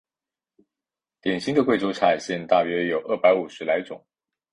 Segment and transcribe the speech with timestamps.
[1.21, 4.03] 典型的贵州菜现有大约有二百五十来种。